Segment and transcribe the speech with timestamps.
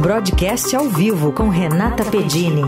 [0.00, 2.60] Broadcast ao vivo com Renata Pedini.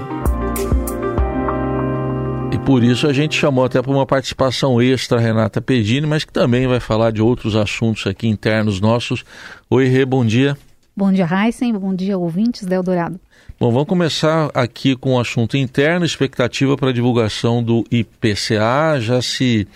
[2.51, 6.33] E por isso a gente chamou até para uma participação extra Renata Pedini, mas que
[6.33, 9.25] também vai falar de outros assuntos aqui internos nossos.
[9.69, 10.57] Oi, Rê, bom dia.
[10.97, 11.75] Bom dia, Heisen.
[11.75, 13.21] Bom dia, ouvintes da Eldorado.
[13.61, 18.99] Bom, vamos começar aqui com o assunto interno, expectativa para a divulgação do IPCA.
[19.01, 19.69] Já se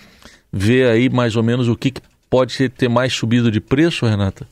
[0.51, 2.01] vê aí mais ou menos o que, que
[2.31, 4.47] pode ter mais subido de preço, Renata?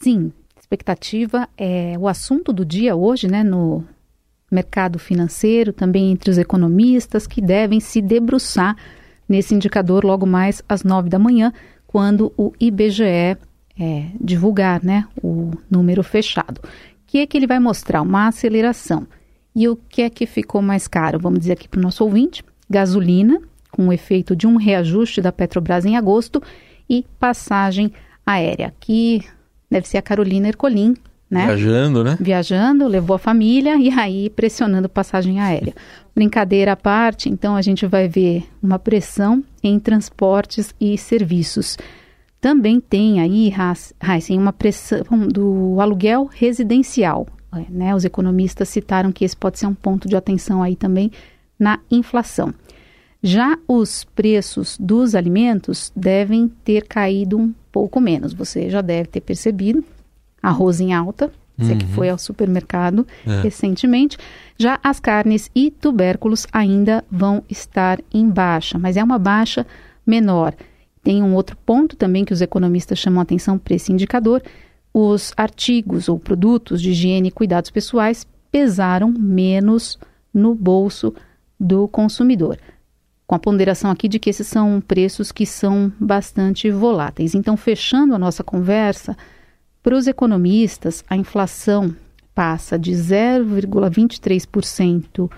[0.00, 0.32] Sim,
[0.66, 3.84] expectativa é o assunto do dia hoje, né, no
[4.50, 8.76] mercado financeiro, também entre os economistas que devem se debruçar
[9.28, 11.52] nesse indicador logo mais às nove da manhã,
[11.86, 13.36] quando o IBGE
[13.78, 16.60] é, divulgar, né, o número fechado
[17.16, 18.02] que é que ele vai mostrar?
[18.02, 19.06] Uma aceleração.
[19.54, 21.18] E o que é que ficou mais caro?
[21.18, 23.40] Vamos dizer aqui para o nosso ouvinte: gasolina,
[23.70, 26.42] com o efeito de um reajuste da Petrobras em agosto,
[26.88, 27.90] e passagem
[28.24, 29.24] aérea, que
[29.70, 30.94] deve ser a Carolina Ercolim,
[31.30, 31.46] né?
[31.46, 32.16] Viajando, né?
[32.20, 35.74] Viajando, levou a família e aí pressionando passagem aérea.
[36.14, 41.76] Brincadeira à parte, então a gente vai ver uma pressão em transportes e serviços.
[42.40, 43.52] Também tem aí,
[44.00, 47.26] Heisen, uma pressão do aluguel residencial.
[47.52, 47.94] É, né?
[47.94, 51.10] Os economistas citaram que esse pode ser um ponto de atenção aí também
[51.58, 52.54] na inflação.
[53.22, 58.32] Já os preços dos alimentos devem ter caído um pouco menos.
[58.32, 59.84] Você já deve ter percebido.
[60.42, 61.78] Arroz em alta, você uhum.
[61.78, 63.42] que foi ao supermercado é.
[63.42, 64.16] recentemente.
[64.56, 69.66] Já as carnes e tubérculos ainda vão estar em baixa, mas é uma baixa
[70.06, 70.54] menor.
[71.02, 74.42] Tem um outro ponto também que os economistas chamam a atenção para esse indicador:
[74.94, 79.98] os artigos ou produtos de higiene e cuidados pessoais pesaram menos
[80.32, 81.12] no bolso
[81.60, 82.56] do consumidor.
[83.26, 87.34] Com a ponderação aqui de que esses são preços que são bastante voláteis.
[87.34, 89.16] Então, fechando a nossa conversa,
[89.82, 91.96] para os economistas, a inflação
[92.34, 95.30] passa de 0,23%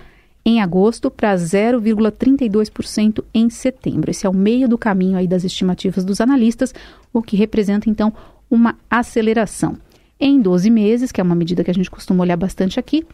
[0.44, 4.10] em agosto para 0,32% em setembro.
[4.10, 6.74] Esse é o meio do caminho aí das estimativas dos analistas,
[7.12, 8.12] o que representa então
[8.50, 9.76] uma aceleração.
[10.18, 13.06] Em 12 meses, que é uma medida que a gente costuma olhar bastante aqui,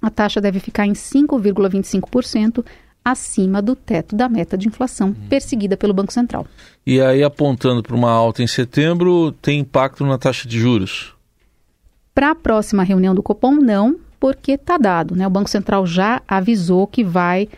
[0.00, 2.64] a taxa deve ficar em 5,25%
[3.04, 5.28] acima do teto da meta de inflação uhum.
[5.28, 6.46] perseguida pelo Banco Central.
[6.86, 11.14] E aí, apontando para uma alta em setembro, tem impacto na taxa de juros?
[12.14, 15.14] Para a próxima reunião do Copom, não, porque está dado.
[15.14, 15.26] Né?
[15.26, 17.48] O Banco Central já avisou que vai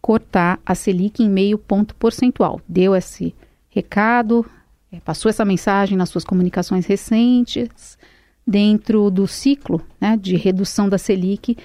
[0.00, 2.60] cortar a Selic em meio ponto percentual.
[2.68, 3.34] Deu esse
[3.68, 4.46] recado,
[4.92, 7.98] é, passou essa mensagem nas suas comunicações recentes,
[8.46, 11.56] dentro do ciclo né, de redução da Selic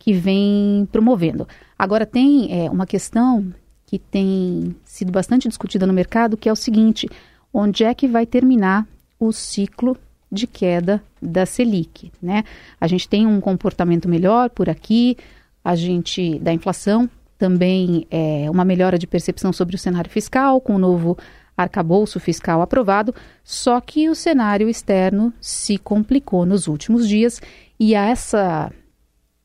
[0.00, 1.46] que vem promovendo.
[1.78, 3.54] Agora, tem é, uma questão
[3.86, 7.08] que tem sido bastante discutida no mercado, que é o seguinte:
[7.52, 8.88] onde é que vai terminar
[9.20, 9.96] o ciclo
[10.32, 12.44] de queda da Selic, né?
[12.80, 15.16] A gente tem um comportamento melhor por aqui,
[15.62, 20.76] a gente da inflação também é uma melhora de percepção sobre o cenário fiscal com
[20.76, 21.18] o novo
[21.56, 27.40] arcabouço fiscal aprovado, só que o cenário externo se complicou nos últimos dias
[27.78, 28.72] e essa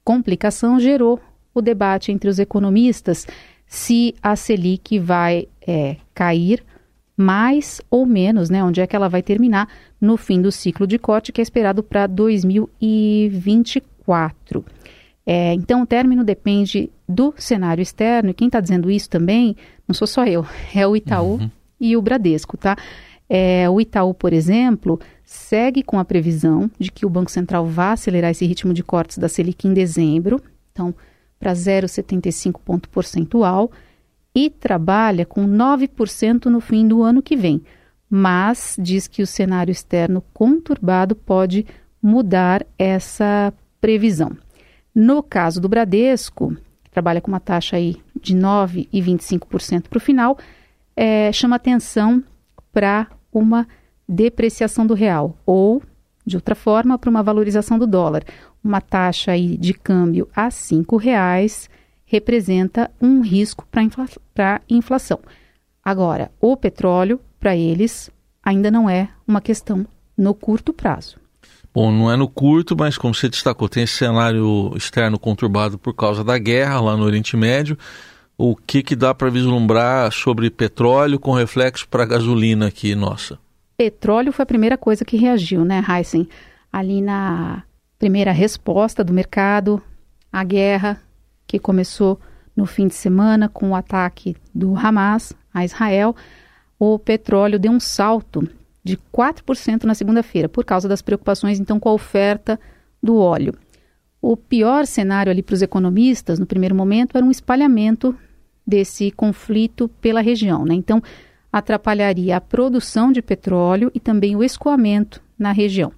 [0.05, 1.19] complicação gerou
[1.53, 3.27] o debate entre os economistas
[3.67, 6.63] se a Selic vai é, cair
[7.17, 8.61] mais ou menos, né?
[8.63, 9.67] Onde é que ela vai terminar
[9.99, 14.63] no fim do ciclo de corte, que é esperado para 2024.
[15.25, 19.55] É, então, o término depende do cenário externo, e quem está dizendo isso também,
[19.87, 20.45] não sou só eu,
[20.75, 21.49] é o Itaú uhum.
[21.79, 22.77] e o Bradesco, tá?
[23.27, 27.93] É, o Itaú, por exemplo, segue com a previsão de que o Banco Central vá
[27.93, 30.41] acelerar esse ritmo de cortes da Selic em dezembro,
[30.71, 30.93] então,
[31.39, 33.71] para 0,75 ponto percentual,
[34.33, 37.63] e trabalha com 9% no fim do ano que vem,
[38.09, 41.65] mas diz que o cenário externo conturbado pode
[42.01, 44.31] mudar essa previsão.
[44.93, 50.37] No caso do Bradesco, que trabalha com uma taxa aí de 9,25% para o final,
[50.95, 52.23] é, chama atenção
[52.71, 53.67] para uma
[54.07, 55.81] depreciação do real ou,
[56.25, 58.23] de outra forma, para uma valorização do dólar.
[58.63, 61.69] Uma taxa aí de câmbio a R$ 5,00
[62.05, 64.05] representa um risco para infla
[64.37, 65.19] a inflação.
[65.83, 68.09] Agora, o petróleo, para eles,
[68.43, 69.85] ainda não é uma questão
[70.17, 71.17] no curto prazo.
[71.73, 75.93] Bom, não é no curto, mas como você destacou, tem esse cenário externo conturbado por
[75.93, 77.77] causa da guerra lá no Oriente Médio.
[78.37, 83.37] O que, que dá para vislumbrar sobre petróleo com reflexo para a gasolina aqui, nossa?
[83.77, 86.27] Petróleo foi a primeira coisa que reagiu, né, Heisen?
[86.71, 87.63] Ali na
[87.97, 89.81] primeira resposta do mercado
[90.31, 91.01] à guerra,
[91.47, 92.19] que começou
[92.55, 96.15] no fim de semana com o ataque do Hamas a Israel,
[96.79, 98.47] o petróleo deu um salto
[98.83, 102.59] de 4% na segunda-feira, por causa das preocupações então com a oferta
[103.01, 103.53] do óleo.
[104.21, 108.15] O pior cenário ali para os economistas, no primeiro momento, era um espalhamento
[108.65, 110.65] desse conflito pela região.
[110.65, 110.73] Né?
[110.75, 111.01] Então,
[111.55, 115.93] atrapalharia a produção de petróleo e também o escoamento na região.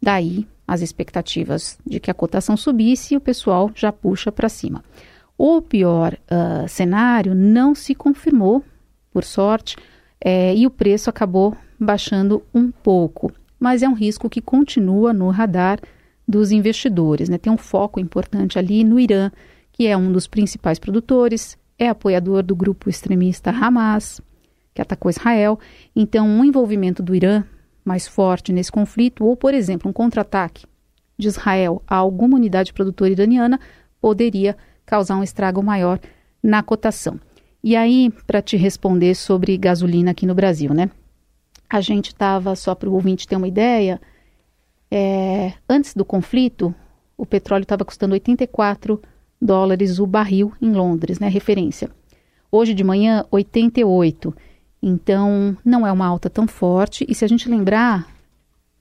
[0.00, 4.84] Daí as expectativas de que a cotação subisse e o pessoal já puxa para cima.
[5.38, 8.62] O pior uh, cenário não se confirmou,
[9.10, 9.74] por sorte,
[10.22, 15.30] é, e o preço acabou baixando um pouco, mas é um risco que continua no
[15.30, 15.80] radar
[16.26, 17.30] dos investidores.
[17.30, 17.38] Né?
[17.38, 19.30] Tem um foco importante ali no Irã,
[19.72, 24.20] que é um dos principais produtores, é apoiador do grupo extremista Hamas,
[24.78, 25.58] que atacou Israel.
[25.94, 27.42] Então, um envolvimento do Irã
[27.84, 30.66] mais forte nesse conflito, ou, por exemplo, um contra-ataque
[31.18, 33.58] de Israel a alguma unidade produtora iraniana,
[34.00, 35.98] poderia causar um estrago maior
[36.40, 37.18] na cotação.
[37.62, 40.88] E aí, para te responder sobre gasolina aqui no Brasil, né?
[41.68, 44.00] A gente estava, só para o ouvinte ter uma ideia,
[44.88, 46.72] é, antes do conflito,
[47.16, 49.02] o petróleo estava custando 84
[49.42, 51.28] dólares o barril em Londres, né?
[51.28, 51.90] Referência.
[52.50, 54.32] Hoje de manhã, 88.
[54.82, 57.04] Então, não é uma alta tão forte.
[57.08, 58.06] E se a gente lembrar,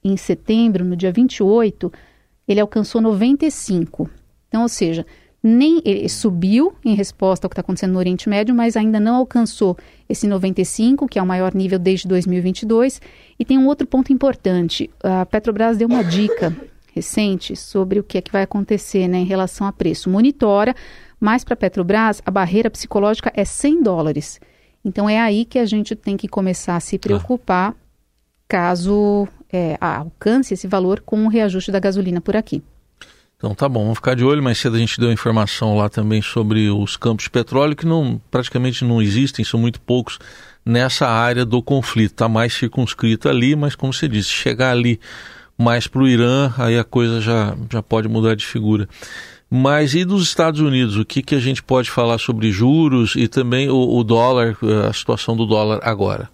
[0.03, 1.91] em setembro, no dia 28,
[2.47, 4.09] ele alcançou 95.
[4.47, 5.05] Então, ou seja,
[5.41, 9.15] nem ele subiu em resposta ao que está acontecendo no Oriente Médio, mas ainda não
[9.15, 9.77] alcançou
[10.07, 13.01] esse 95, que é o maior nível desde 2022.
[13.37, 16.55] E tem um outro ponto importante: a Petrobras deu uma dica
[16.93, 20.09] recente sobre o que é que vai acontecer né, em relação a preço.
[20.09, 20.75] Monitora,
[21.19, 24.39] mas para a Petrobras a barreira psicológica é 100 dólares.
[24.87, 27.75] Então é aí que a gente tem que começar a se preocupar
[28.47, 32.63] caso é, alcance esse valor com o reajuste da gasolina por aqui.
[33.35, 34.41] Então tá bom, vamos ficar de olho.
[34.41, 38.21] Mais cedo a gente deu informação lá também sobre os campos de petróleo que não
[38.31, 40.19] praticamente não existem, são muito poucos
[40.65, 42.13] nessa área do conflito.
[42.13, 45.01] Está mais circunscrito ali, mas como você disse, chegar ali
[45.57, 48.87] mais para o Irã, aí a coisa já, já pode mudar de figura.
[49.49, 50.97] Mas e dos Estados Unidos?
[50.97, 54.57] O que, que a gente pode falar sobre juros e também o, o dólar,
[54.87, 56.29] a situação do dólar agora?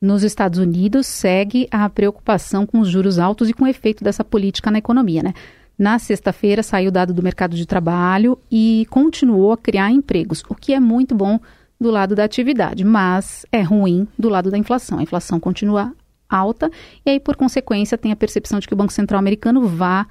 [0.00, 4.24] Nos Estados Unidos segue a preocupação com os juros altos e com o efeito dessa
[4.24, 5.34] política na economia, né?
[5.78, 10.54] Na sexta-feira saiu o dado do mercado de trabalho e continuou a criar empregos, o
[10.54, 11.40] que é muito bom
[11.80, 14.98] do lado da atividade, mas é ruim do lado da inflação.
[14.98, 15.92] A inflação continua
[16.28, 16.70] alta
[17.04, 20.06] e aí, por consequência, tem a percepção de que o Banco Central americano vá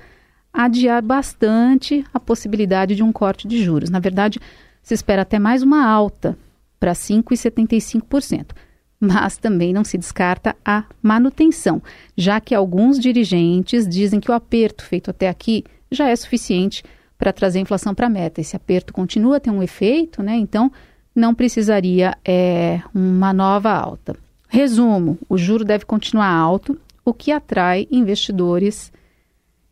[0.53, 3.89] adiar bastante a possibilidade de um corte de juros.
[3.89, 4.39] Na verdade,
[4.83, 6.37] se espera até mais uma alta
[6.79, 8.51] para 5,75%.
[8.99, 11.81] Mas também não se descarta a manutenção,
[12.15, 16.83] já que alguns dirigentes dizem que o aperto feito até aqui já é suficiente
[17.17, 18.39] para trazer a inflação para a meta.
[18.39, 20.35] Esse aperto continua a ter um efeito, né?
[20.35, 20.71] Então
[21.15, 24.15] não precisaria é, uma nova alta.
[24.47, 28.91] Resumo: o juro deve continuar alto, o que atrai investidores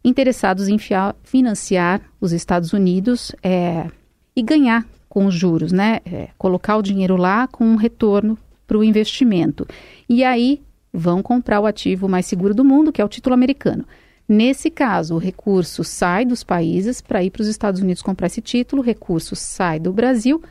[0.03, 0.77] interessados em
[1.23, 3.87] financiar os Estados Unidos é,
[4.35, 5.99] e ganhar com os juros, né?
[6.05, 9.67] É, colocar o dinheiro lá com um retorno para o investimento.
[10.07, 10.61] E aí
[10.93, 13.85] vão comprar o ativo mais seguro do mundo, que é o título americano.
[14.27, 18.41] Nesse caso, o recurso sai dos países para ir para os Estados Unidos comprar esse
[18.41, 20.41] título, o recurso sai do Brasil,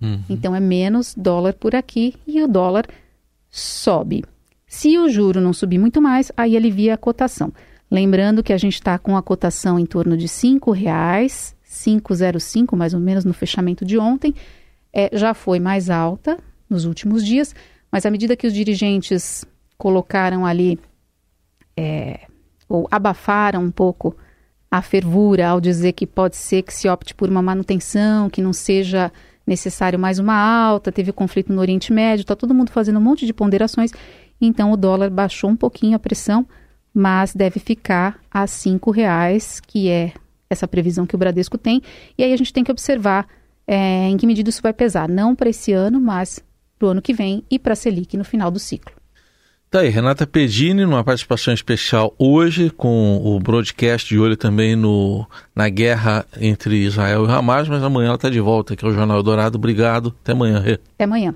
[0.00, 0.22] uhum.
[0.30, 2.86] então é menos dólar por aqui e o dólar
[3.50, 4.24] sobe.
[4.66, 7.52] Se o juro não subir muito mais, aí alivia a cotação.
[7.90, 12.94] Lembrando que a gente está com a cotação em torno de R$ 5,00, 5,05 mais
[12.94, 14.34] ou menos no fechamento de ontem.
[14.92, 16.38] É, já foi mais alta
[16.68, 17.54] nos últimos dias,
[17.90, 19.44] mas à medida que os dirigentes
[19.76, 20.78] colocaram ali,
[21.76, 22.20] é,
[22.68, 24.16] ou abafaram um pouco
[24.70, 28.52] a fervura ao dizer que pode ser que se opte por uma manutenção, que não
[28.52, 29.12] seja
[29.46, 33.24] necessário mais uma alta, teve conflito no Oriente Médio, está todo mundo fazendo um monte
[33.26, 33.92] de ponderações,
[34.40, 36.44] então o dólar baixou um pouquinho a pressão,
[36.96, 40.14] mas deve ficar a cinco reais, que é
[40.48, 41.82] essa previsão que o Bradesco tem.
[42.16, 43.28] E aí a gente tem que observar
[43.66, 46.42] é, em que medida isso vai pesar, não para esse ano, mas
[46.78, 48.94] para o ano que vem e para a Selic no final do ciclo.
[49.68, 55.26] Tá aí, Renata Pedini, numa participação especial hoje, com o broadcast de olho também no,
[55.54, 59.22] na guerra entre Israel e Hamas, mas amanhã ela está de volta aqui ao Jornal
[59.22, 59.58] Dourado.
[59.58, 60.60] Obrigado, até amanhã.
[60.94, 61.34] Até amanhã.